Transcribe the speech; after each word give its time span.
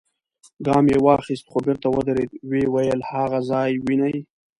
ګام 0.65 0.85
يې 0.91 0.97
واخيست، 1.05 1.45
خو 1.51 1.57
بېرته 1.65 1.87
ودرېد، 1.89 2.31
ويې 2.49 2.67
ويل: 2.73 2.99
هاغه 3.09 3.39
ځای 3.49 3.71
وينې؟ 3.85 4.15